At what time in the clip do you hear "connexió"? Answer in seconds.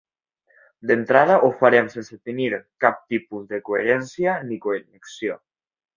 4.69-5.39